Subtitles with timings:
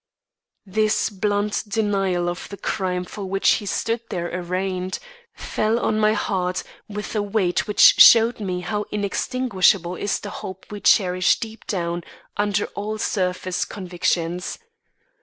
[0.65, 4.97] This blunt denial of the crime for which he stood there arraigned,
[5.35, 10.65] fell on my heart with a weight which showed me how inextinguishable is the hope
[10.71, 12.03] we cherish deep down
[12.35, 14.57] under all surface convictions.